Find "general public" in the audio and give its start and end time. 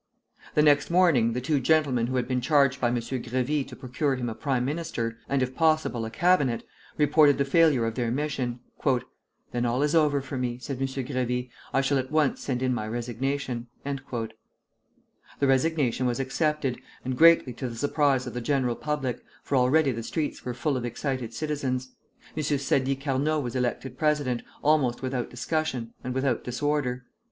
18.41-19.23